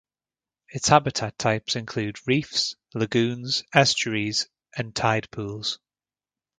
Its 0.69 0.87
habitat 0.87 1.37
types 1.37 1.75
include 1.75 2.17
reefs, 2.25 2.75
lagoons, 2.95 3.63
estuaries, 3.75 4.49
and 4.75 4.95
tidepools. 4.95 5.77